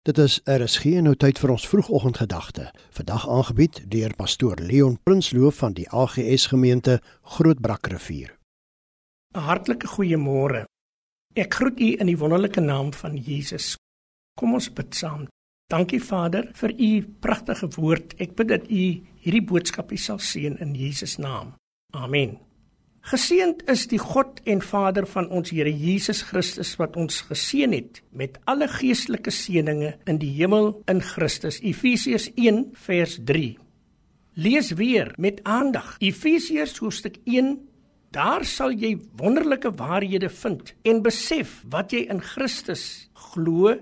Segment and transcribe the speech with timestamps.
[0.00, 2.70] Dit is RSG nou tyd vir ons vroegoggendgedagte.
[2.96, 7.02] Vandag aangebied deur pastoor Leon Prinsloo van die AGS gemeente
[7.34, 8.32] Grootbrakrivier.
[9.34, 10.64] 'n Hartlike goeiemôre.
[11.34, 13.76] Ek groet u in die wonderlike naam van Jesus.
[14.40, 15.28] Kom ons bid saam.
[15.68, 18.14] Dankie Vader vir u pragtige woord.
[18.16, 21.54] Ek bid dat u hierdie boodskap sal seën in Jesus naam.
[21.92, 22.49] Amen.
[23.00, 28.02] Geseend is die God en Vader van ons Here Jesus Christus wat ons geseën het
[28.12, 31.62] met alle geestelike seënings in die hemel in Christus.
[31.64, 33.56] Efesiërs 1 vers 3.
[34.36, 35.96] Lees weer met aandag.
[36.04, 37.56] Efesiërs hoofstuk 1
[38.10, 43.76] Daar sal jy wonderlike waarhede vind en besef wat jy in Christus glo,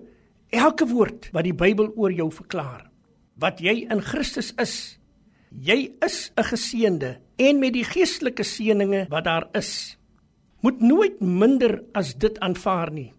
[0.53, 2.91] elke woord wat die Bybel oor jou verklaar.
[3.41, 4.75] Wat jy in Christus is.
[5.51, 9.97] Jy is 'n geseënde en met die geestelike seënings wat daar is,
[10.61, 13.13] moet nooit minder as dit aanvaar nie.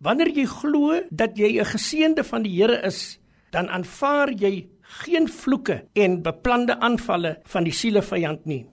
[0.00, 3.18] Wanneer jy glo dat jy 'n geseënde van die Here is,
[3.50, 8.66] dan aanvaar jy geen vloeke en beplande aanvalle van die sielevyand nie.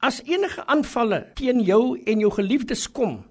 [0.00, 3.24] As enige aanvalle teen jou en jou geliefdes kom,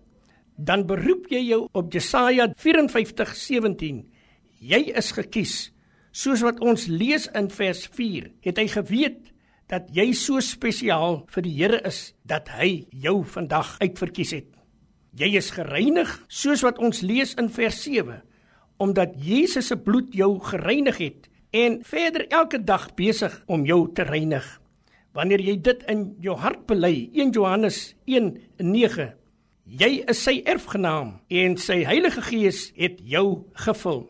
[0.57, 4.05] dan beroep jy jou op Jesaja 54:17.
[4.59, 5.71] Jy is gekies,
[6.11, 8.31] soos wat ons lees in vers 4.
[8.43, 9.31] Het hy geweet
[9.71, 14.49] dat jy so spesiaal vir die Here is dat hy jou vandag uitverkies het.
[15.15, 18.21] Jy is gereinig soos wat ons lees in vers 7
[18.81, 24.01] omdat Jesus se bloed jou gereinig het en verder elke dag besig om jou te
[24.07, 24.45] reinig.
[25.13, 29.11] Wanneer jy dit in jou hart bely, 1 Johannes 1:9,
[29.65, 34.07] jy is sy erfgenaam en sy Heilige Gees het jou gevul.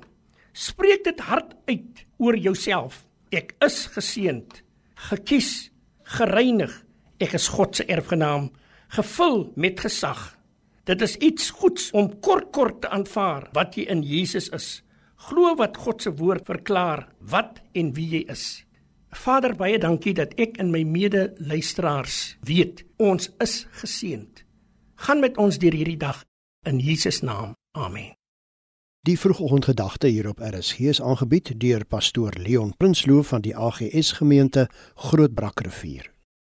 [0.54, 1.91] Spreek dit hard uit
[2.22, 3.02] oor jouself.
[3.34, 4.62] Ek is geseënd
[5.10, 5.72] gekies,
[6.18, 6.74] gereinig.
[7.22, 8.50] Ek is God se erfgenaam,
[8.96, 10.32] gevul met gesag.
[10.90, 14.82] Dit is iets goeds om kort kort te aanvaar wat jy in Jesus is.
[15.30, 18.64] Glo wat God se woord verklaar wat en wie jy is.
[19.12, 24.46] Vader, baie dankie dat ek en my mede-luisteraars weet ons is geseënd.
[25.06, 26.24] Gaan met ons deur hierdie dag
[26.66, 27.54] in Jesus naam.
[27.78, 28.21] Amen.
[29.04, 34.70] Die vroegoggendgedagte hier op RSG is aangebied deur pastoor Leon Prinsloo van die AGS gemeente
[34.96, 36.11] Grootbrakrivier.